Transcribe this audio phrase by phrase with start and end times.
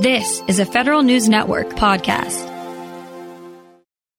[0.00, 2.52] This is a Federal News Network podcast.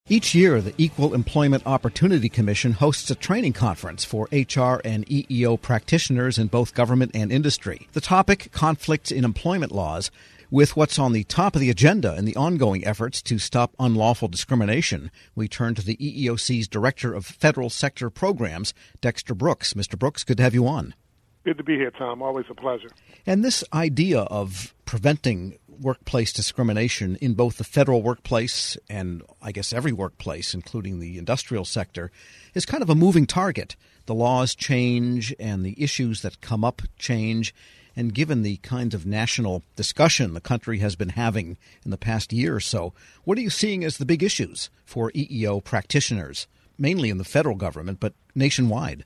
[0.08, 5.62] Each year, the Equal Employment Opportunity Commission hosts a training conference for HR and EEO
[5.62, 7.86] practitioners in both government and industry.
[7.92, 10.10] The topic, conflicts in employment laws,
[10.50, 14.26] with what's on the top of the agenda in the ongoing efforts to stop unlawful
[14.26, 19.74] discrimination, we turn to the EEOC's Director of Federal Sector Programs, Dexter Brooks.
[19.74, 19.96] Mr.
[19.96, 20.96] Brooks, good to have you on.
[21.44, 22.20] Good to be here, Tom.
[22.20, 22.88] Always a pleasure.
[23.24, 29.72] And this idea of preventing workplace discrimination in both the federal workplace and I guess
[29.72, 32.10] every workplace, including the industrial sector,
[32.54, 33.76] is kind of a moving target.
[34.06, 37.54] The laws change and the issues that come up change.
[37.94, 42.32] And given the kind of national discussion the country has been having in the past
[42.32, 46.46] year or so, what are you seeing as the big issues for EEO practitioners,
[46.78, 49.04] mainly in the federal government, but nationwide?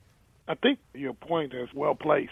[0.49, 2.31] I think your point is well placed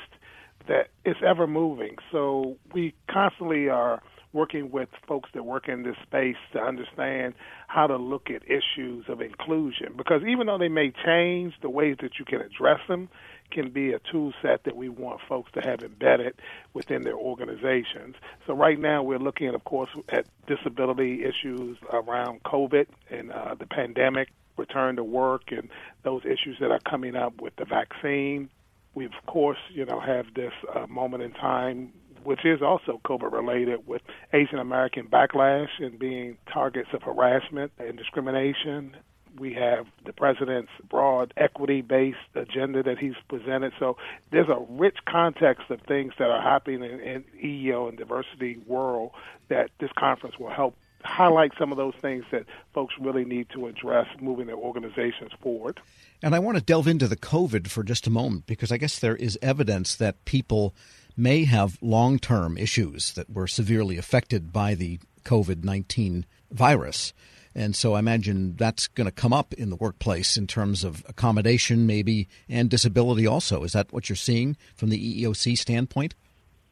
[0.69, 1.97] that it's ever moving.
[2.13, 7.35] So we constantly are working with folks that work in this space to understand
[7.67, 9.95] how to look at issues of inclusion.
[9.97, 13.09] Because even though they may change, the ways that you can address them
[13.51, 16.35] can be a tool set that we want folks to have embedded
[16.73, 18.15] within their organizations.
[18.47, 23.57] So right now we're looking at, of course, at disability issues around COVID and uh,
[23.57, 25.69] the pandemic, return to work, and
[26.05, 28.51] those issues that are coming up with the vaccine.
[28.95, 31.93] We of course, you know, have this uh, moment in time
[32.25, 37.97] which is also COVID related with Asian American backlash and being targets of harassment and
[37.97, 38.97] discrimination.
[39.39, 43.73] We have the president's broad equity based agenda that he's presented.
[43.79, 43.97] So
[44.31, 49.13] there's a rich context of things that are happening in, in EEO and diversity world
[49.49, 53.67] that this conference will help highlight some of those things that folks really need to
[53.67, 55.81] address moving their organizations forward.
[56.23, 58.99] And I want to delve into the COVID for just a moment because I guess
[58.99, 60.75] there is evidence that people
[61.17, 67.13] may have long term issues that were severely affected by the COVID 19 virus.
[67.55, 71.05] And so I imagine that's going to come up in the workplace in terms of
[71.09, 73.65] accommodation, maybe, and disability also.
[73.65, 76.15] Is that what you're seeing from the EEOC standpoint?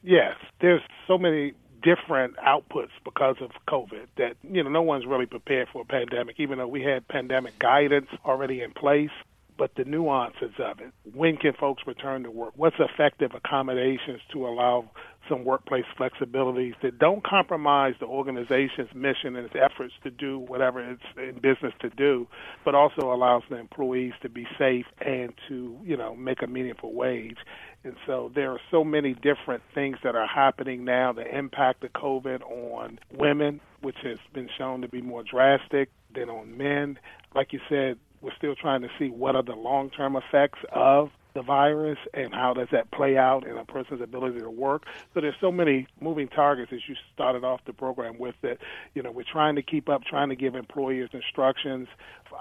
[0.05, 0.37] Yes.
[0.61, 5.69] There's so many different outputs because of COVID that, you know, no one's really prepared
[5.73, 9.11] for a pandemic, even though we had pandemic guidance already in place
[9.59, 10.93] but the nuances of it.
[11.13, 12.53] When can folks return to work?
[12.57, 14.89] What's effective accommodations to allow
[15.29, 20.81] some workplace flexibilities that don't compromise the organization's mission and its efforts to do whatever
[20.81, 22.27] it's in business to do,
[22.65, 26.95] but also allows the employees to be safe and to, you know, make a meaningful
[26.95, 27.37] wage.
[27.85, 31.13] And so there are so many different things that are happening now.
[31.13, 36.31] The impact of COVID on women, which has been shown to be more drastic than
[36.31, 36.99] on men.
[37.35, 41.43] Like you said, we're still trying to see what are the long-term effects of the
[41.43, 44.85] virus and how does that play out in a person's ability to work.
[45.15, 48.59] So there's so many moving targets as you started off the program with that,
[48.95, 51.87] you know, we're trying to keep up, trying to give employers instructions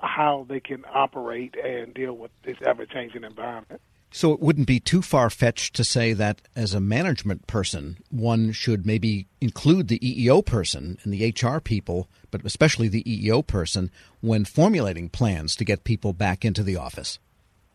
[0.01, 3.81] how they can operate and deal with this ever changing environment.
[4.11, 8.51] So it wouldn't be too far fetched to say that as a management person, one
[8.51, 13.91] should maybe include the EEO person and the HR people, but especially the EEO person,
[14.21, 17.19] when formulating plans to get people back into the office.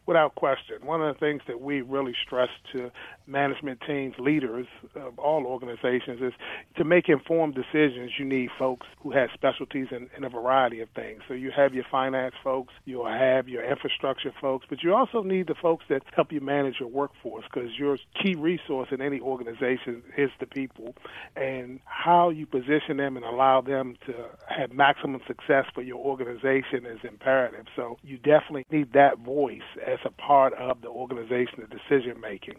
[0.05, 0.85] Without question.
[0.85, 2.91] One of the things that we really stress to
[3.27, 6.33] management teams, leaders of all organizations is
[6.77, 10.89] to make informed decisions, you need folks who have specialties in, in, a variety of
[10.91, 11.23] things.
[11.29, 15.47] So you have your finance folks, you'll have your infrastructure folks, but you also need
[15.47, 20.03] the folks that help you manage your workforce because your key resource in any organization
[20.17, 20.95] is the people.
[21.37, 24.15] And how you position them and allow them to
[24.49, 27.67] have maximum success for your organization is imperative.
[27.77, 29.61] So you definitely need that voice
[29.93, 32.57] as a part of the organizational decision making.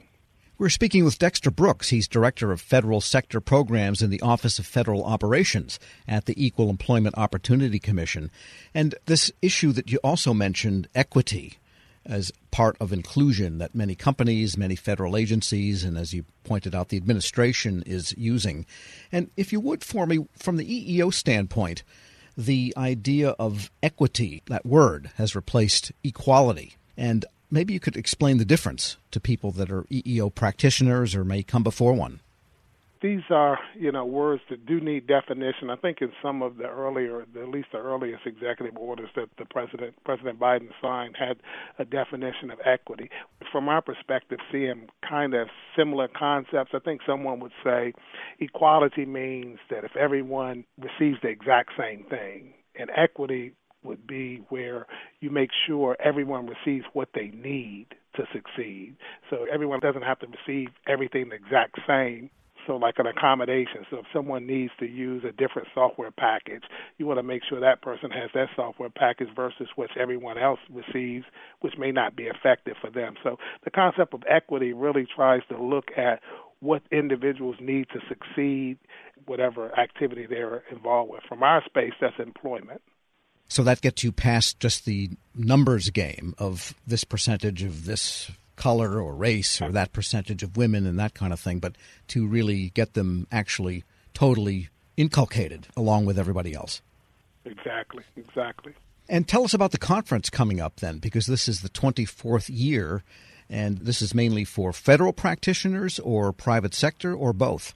[0.59, 1.89] We're speaking with Dexter Brooks.
[1.89, 6.69] He's Director of Federal Sector Programs in the Office of Federal Operations at the Equal
[6.69, 8.29] Employment Opportunity Commission.
[8.73, 11.57] And this issue that you also mentioned, equity,
[12.05, 16.89] as part of inclusion that many companies, many federal agencies, and as you pointed out,
[16.89, 18.67] the administration is using.
[19.11, 21.83] And if you would for me, from the EEO standpoint,
[22.37, 26.75] the idea of equity, that word, has replaced equality.
[26.97, 31.43] And maybe you could explain the difference to people that are EEO practitioners or may
[31.43, 32.19] come before one.
[33.01, 35.69] These are, you know, words that do need definition.
[35.69, 39.43] I think in some of the earlier, at least the earliest executive orders that the
[39.43, 41.35] president, President Biden signed, had
[41.77, 43.09] a definition of equity.
[43.51, 47.91] From our perspective, seeing kind of similar concepts, I think someone would say
[48.39, 53.51] equality means that if everyone receives the exact same thing, and equity
[53.83, 54.85] would be where
[55.19, 58.95] you make sure everyone receives what they need to succeed.
[59.29, 62.29] So everyone doesn't have to receive everything the exact same.
[62.65, 63.85] So, like an accommodation.
[63.89, 66.63] So, if someone needs to use a different software package,
[66.97, 70.59] you want to make sure that person has that software package versus which everyone else
[70.71, 71.25] receives,
[71.59, 73.15] which may not be effective for them.
[73.21, 76.21] So, the concept of equity really tries to look at
[76.61, 78.77] what individuals need to succeed,
[79.25, 81.23] whatever activity they're involved with.
[81.27, 82.81] From our space, that's employment.
[83.47, 89.01] So that gets you past just the numbers game of this percentage of this color
[89.01, 91.75] or race or that percentage of women and that kind of thing, but
[92.07, 96.81] to really get them actually totally inculcated along with everybody else.
[97.45, 98.73] Exactly, exactly.
[99.09, 103.03] And tell us about the conference coming up then, because this is the 24th year,
[103.49, 107.73] and this is mainly for federal practitioners or private sector or both.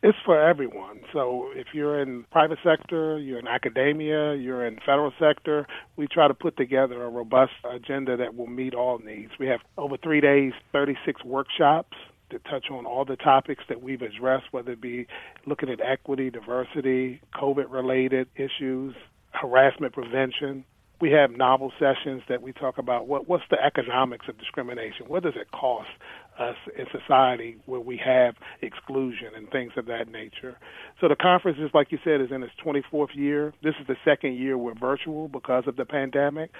[0.00, 1.00] It's for everyone.
[1.12, 5.66] So if you're in private sector, you're in academia, you're in federal sector,
[5.96, 9.32] we try to put together a robust agenda that will meet all needs.
[9.40, 11.96] We have over three days, 36 workshops
[12.30, 15.08] to touch on all the topics that we've addressed, whether it be
[15.46, 18.94] looking at equity, diversity, COVID related issues,
[19.32, 20.64] harassment prevention,
[21.00, 25.22] we have novel sessions that we talk about what what's the economics of discrimination what
[25.22, 25.88] does it cost
[26.38, 30.56] us in society where we have exclusion and things of that nature.
[31.00, 33.52] So the conference is like you said is in its 24th year.
[33.62, 36.50] This is the second year we're virtual because of the pandemic.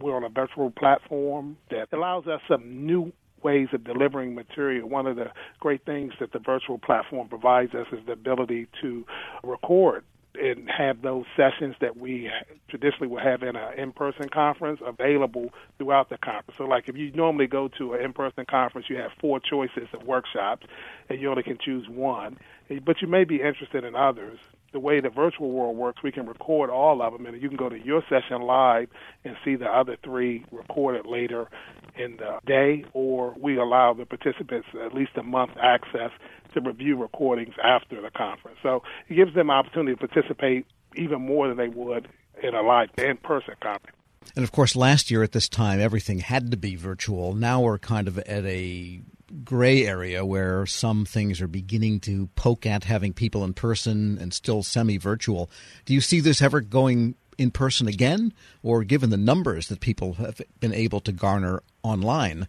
[0.00, 4.88] We're on a virtual platform that allows us some new ways of delivering material.
[4.88, 5.26] One of the
[5.58, 9.04] great things that the virtual platform provides us is the ability to
[9.42, 10.04] record
[10.52, 12.30] and have those sessions that we
[12.68, 16.56] traditionally would have in an in-person conference available throughout the conference.
[16.58, 20.04] So, like if you normally go to an in-person conference, you have four choices of
[20.04, 20.66] workshops,
[21.08, 22.38] and you only can choose one.
[22.84, 24.38] But you may be interested in others
[24.72, 27.56] the way the virtual world works, we can record all of them, and you can
[27.56, 28.88] go to your session live
[29.24, 31.48] and see the other three recorded later
[31.96, 36.10] in the day, or we allow the participants at least a month access
[36.54, 38.58] to review recordings after the conference.
[38.62, 40.66] So it gives them opportunity to participate
[40.96, 42.08] even more than they would
[42.42, 43.96] in a live in-person conference.
[44.36, 47.34] And of course, last year at this time, everything had to be virtual.
[47.34, 49.00] Now we're kind of at a
[49.44, 54.32] gray area where some things are beginning to poke at having people in person and
[54.32, 55.50] still semi virtual.
[55.84, 58.32] Do you see this ever going in person again?
[58.62, 62.46] Or given the numbers that people have been able to garner online,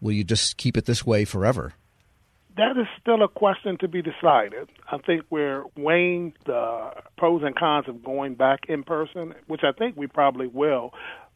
[0.00, 1.74] will you just keep it this way forever?
[2.60, 4.68] That is still a question to be decided.
[4.92, 9.72] I think we're weighing the pros and cons of going back in person, which I
[9.72, 10.92] think we probably will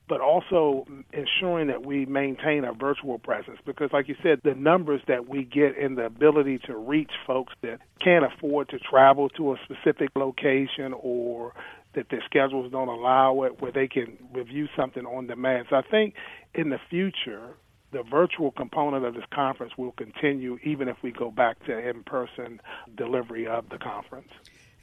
[0.06, 5.00] but also ensuring that we maintain a virtual presence because like you said the numbers
[5.08, 9.54] that we get and the ability to reach folks that can't afford to travel to
[9.54, 11.54] a specific location or
[11.94, 15.82] that their schedules don't allow it where they can review something on demand so i
[15.90, 16.12] think
[16.54, 17.54] in the future
[17.94, 22.60] the virtual component of this conference will continue even if we go back to in-person
[22.96, 24.28] delivery of the conference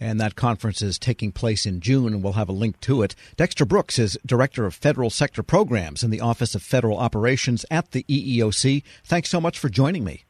[0.03, 3.13] and that conference is taking place in June, and we'll have a link to it.
[3.37, 7.91] Dexter Brooks is Director of Federal Sector Programs in the Office of Federal Operations at
[7.91, 8.81] the EEOC.
[9.05, 10.23] Thanks so much for joining me.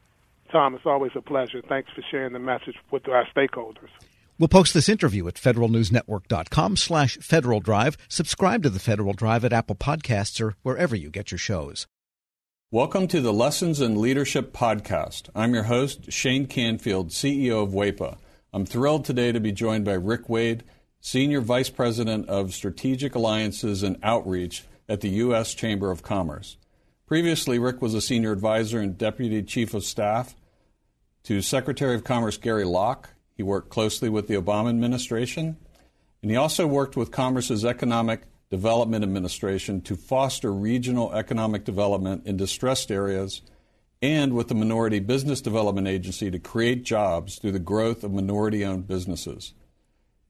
[0.52, 1.62] Tom, it's always a pleasure.
[1.66, 3.88] Thanks for sharing the message with our stakeholders.
[4.38, 7.96] We'll post this interview at federalnewsnetwork.com slash Federal Drive.
[8.08, 11.86] Subscribe to the Federal Drive at Apple Podcasts or wherever you get your shows.
[12.74, 15.28] Welcome to the Lessons in Leadership podcast.
[15.34, 18.16] I'm your host, Shane Canfield, CEO of WEPA.
[18.50, 20.64] I'm thrilled today to be joined by Rick Wade,
[20.98, 25.52] Senior Vice President of Strategic Alliances and Outreach at the U.S.
[25.52, 26.56] Chamber of Commerce.
[27.06, 30.34] Previously, Rick was a Senior Advisor and Deputy Chief of Staff
[31.24, 33.10] to Secretary of Commerce Gary Locke.
[33.36, 35.58] He worked closely with the Obama administration,
[36.22, 42.36] and he also worked with Commerce's Economic Development Administration to foster regional economic development in
[42.36, 43.40] distressed areas
[44.02, 48.62] and with the Minority Business Development Agency to create jobs through the growth of minority
[48.62, 49.54] owned businesses.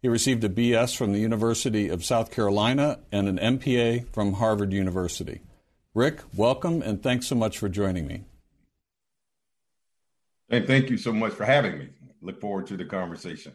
[0.00, 4.72] He received a BS from the University of South Carolina and an MPA from Harvard
[4.72, 5.40] University.
[5.92, 8.22] Rick, welcome and thanks so much for joining me.
[10.48, 11.88] And thank you so much for having me.
[12.20, 13.54] Look forward to the conversation.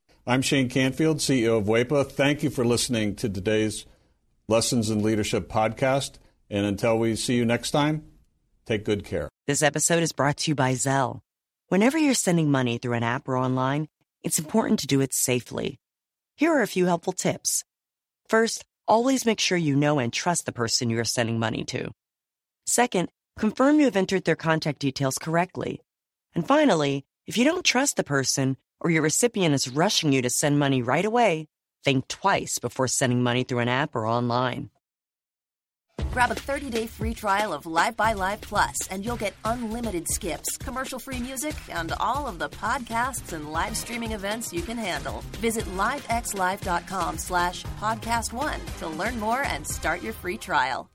[0.27, 2.11] I'm Shane Canfield, CEO of WEPA.
[2.11, 3.87] Thank you for listening to today's
[4.47, 6.19] Lessons in Leadership podcast.
[6.47, 8.03] And until we see you next time,
[8.67, 9.29] take good care.
[9.47, 11.21] This episode is brought to you by Zelle.
[11.69, 13.87] Whenever you're sending money through an app or online,
[14.21, 15.79] it's important to do it safely.
[16.35, 17.63] Here are a few helpful tips.
[18.29, 21.89] First, always make sure you know and trust the person you are sending money to.
[22.67, 25.81] Second, confirm you have entered their contact details correctly.
[26.35, 30.29] And finally, if you don't trust the person or your recipient is rushing you to
[30.29, 31.47] send money right away,
[31.85, 34.69] think twice before sending money through an app or online.
[36.11, 40.57] Grab a 30-day free trial of Live by Live Plus, and you'll get unlimited skips,
[40.57, 45.23] commercial-free music, and all of the podcasts and live streaming events you can handle.
[45.39, 50.89] Visit livexlive.com slash podcast one to learn more and start your free trial.